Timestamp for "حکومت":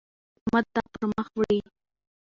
0.37-0.65